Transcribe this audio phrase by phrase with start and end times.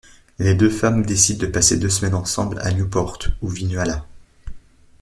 [0.39, 4.03] Les deux femmes décident de passer deux semaines ensemble à Newport où vit Nuala.